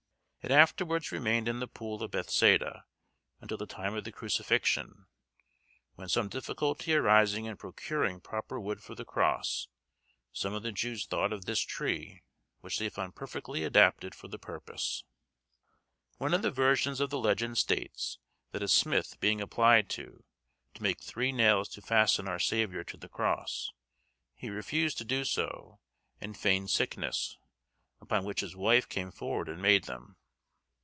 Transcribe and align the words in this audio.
It 0.43 0.49
afterwards 0.49 1.11
remained 1.11 1.47
in 1.47 1.59
the 1.59 1.67
pool 1.67 2.01
of 2.01 2.09
Bethesda 2.09 2.85
until 3.41 3.59
the 3.59 3.67
time 3.67 3.93
of 3.93 4.05
the 4.05 4.11
crucifixion, 4.11 5.05
when 5.93 6.09
some 6.09 6.29
difficulty 6.29 6.95
arising 6.95 7.45
in 7.45 7.57
procuring 7.57 8.19
proper 8.19 8.59
wood 8.59 8.81
for 8.81 8.95
the 8.95 9.05
cross, 9.05 9.67
some 10.33 10.55
of 10.55 10.63
the 10.63 10.71
Jews 10.71 11.05
thought 11.05 11.31
of 11.31 11.45
this 11.45 11.59
tree, 11.59 12.23
which 12.61 12.79
they 12.79 12.89
found 12.89 13.13
perfectly 13.13 13.63
adapted 13.63 14.15
for 14.15 14.29
the 14.29 14.39
purpose. 14.39 15.03
One 16.17 16.33
of 16.33 16.41
the 16.41 16.49
versions 16.49 16.99
of 16.99 17.11
the 17.11 17.19
legend 17.19 17.59
states, 17.59 18.17
that 18.51 18.63
a 18.63 18.67
smith 18.67 19.19
being 19.19 19.41
applied 19.41 19.91
to, 19.91 20.23
to 20.73 20.81
make 20.81 21.01
three 21.03 21.31
nails 21.31 21.69
to 21.69 21.83
fasten 21.83 22.27
our 22.27 22.39
Saviour 22.39 22.83
to 22.85 22.97
the 22.97 23.07
cross, 23.09 23.71
he 24.33 24.49
refused 24.49 24.97
to 24.97 25.05
do 25.05 25.23
so, 25.23 25.79
and 26.19 26.35
feigned 26.35 26.71
sickness, 26.71 27.37
upon 28.01 28.25
which 28.25 28.39
his 28.39 28.55
wife 28.55 28.89
came 28.89 29.11
forward 29.11 29.47
and 29.47 29.61
made 29.61 29.83
them. 29.83 30.15